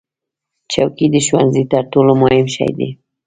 [0.71, 2.89] چوکۍ د ښوونځي تر ټولو مهم شی دی.